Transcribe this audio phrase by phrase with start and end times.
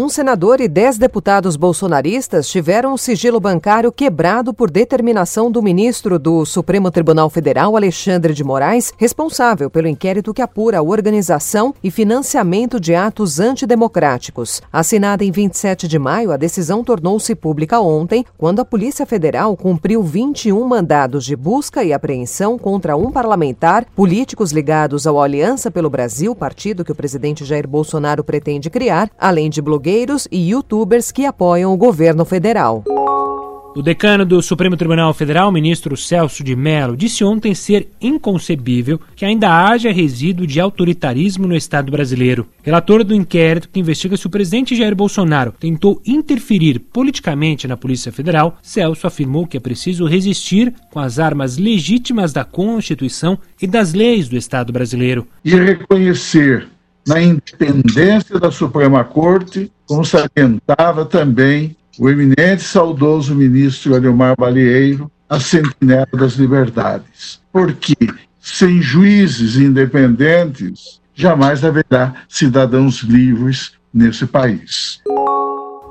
[0.00, 6.20] Um senador e dez deputados bolsonaristas tiveram o sigilo bancário quebrado por determinação do ministro
[6.20, 11.90] do Supremo Tribunal Federal, Alexandre de Moraes, responsável pelo inquérito que apura a organização e
[11.90, 14.62] financiamento de atos antidemocráticos.
[14.72, 20.00] Assinada em 27 de maio, a decisão tornou-se pública ontem, quando a Polícia Federal cumpriu
[20.00, 26.36] 21 mandados de busca e apreensão contra um parlamentar, políticos ligados ao Aliança pelo Brasil,
[26.36, 31.24] partido que o presidente Jair Bolsonaro pretende criar, além de bloqueios blogueiros e youtubers que
[31.24, 32.84] apoiam o governo federal.
[33.74, 39.24] O decano do Supremo Tribunal Federal, ministro Celso de Mello, disse ontem ser inconcebível que
[39.24, 42.46] ainda haja resíduo de autoritarismo no Estado brasileiro.
[42.62, 48.10] Relator do inquérito que investiga se o presidente Jair Bolsonaro tentou interferir politicamente na Polícia
[48.10, 53.94] Federal, Celso afirmou que é preciso resistir com as armas legítimas da Constituição e das
[53.94, 55.26] leis do Estado brasileiro.
[55.44, 56.66] E reconhecer
[57.08, 65.40] na independência da Suprema Corte, como salientava também o eminente saudoso ministro Ademar Balieiro, a
[65.40, 67.40] sentinela das liberdades.
[67.50, 67.96] Porque
[68.40, 75.00] sem juízes independentes, jamais haverá cidadãos livres nesse país.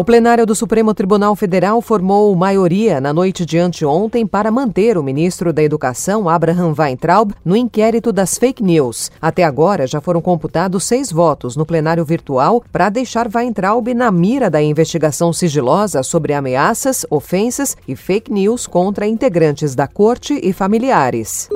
[0.00, 5.02] O plenário do Supremo Tribunal Federal formou maioria na noite de anteontem para manter o
[5.02, 9.10] ministro da Educação, Abraham Weintraub, no inquérito das fake news.
[9.20, 14.48] Até agora já foram computados seis votos no plenário virtual para deixar Weintraub na mira
[14.48, 21.46] da investigação sigilosa sobre ameaças, ofensas e fake news contra integrantes da corte e familiares.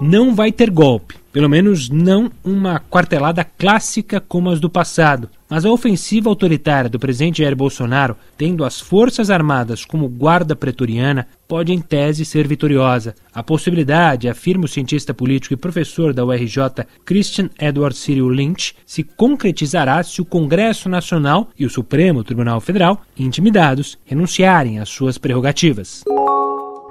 [0.00, 1.16] Não vai ter golpe.
[1.36, 5.28] Pelo menos não uma quartelada clássica como as do passado.
[5.50, 11.28] Mas a ofensiva autoritária do presidente Jair Bolsonaro, tendo as Forças Armadas como guarda pretoriana,
[11.46, 13.14] pode em tese ser vitoriosa.
[13.34, 19.02] A possibilidade, afirma o cientista político e professor da URJ Christian Edward Cyril Lynch, se
[19.02, 26.02] concretizará se o Congresso Nacional e o Supremo Tribunal Federal, intimidados, renunciarem às suas prerrogativas.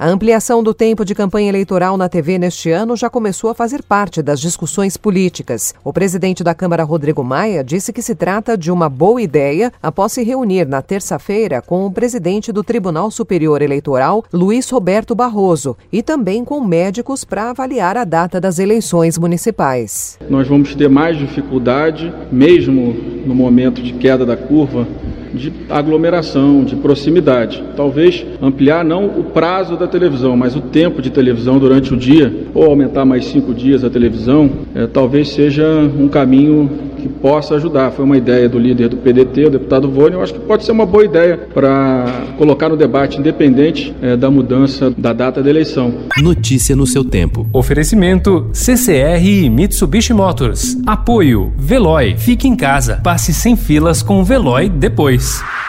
[0.00, 3.82] A ampliação do tempo de campanha eleitoral na TV neste ano já começou a fazer
[3.82, 5.74] parte das discussões políticas.
[5.84, 10.12] O presidente da Câmara, Rodrigo Maia, disse que se trata de uma boa ideia após
[10.12, 16.02] se reunir na terça-feira com o presidente do Tribunal Superior Eleitoral, Luiz Roberto Barroso, e
[16.02, 20.18] também com médicos para avaliar a data das eleições municipais.
[20.30, 22.94] Nós vamos ter mais dificuldade, mesmo
[23.26, 24.88] no momento de queda da curva,
[25.34, 27.62] de aglomeração, de proximidade.
[27.76, 32.46] Talvez ampliar não o prazo da televisão, mas o tempo de televisão durante o dia,
[32.54, 35.64] ou aumentar mais cinco dias a televisão, é, talvez seja
[35.98, 36.70] um caminho
[37.00, 37.90] que possa ajudar.
[37.90, 40.18] Foi uma ideia do líder do PDT, o deputado Vônio.
[40.18, 42.04] Eu acho que pode ser uma boa ideia para
[42.36, 45.94] colocar no debate independente é, da mudança da data da eleição.
[46.22, 47.46] Notícia no seu tempo.
[47.52, 50.76] Oferecimento CCR e Mitsubishi Motors.
[50.86, 52.14] Apoio Veloy.
[52.16, 53.00] Fique em casa.
[53.02, 55.19] Passe sem filas com o Veloy depois.
[55.20, 55.59] Peace.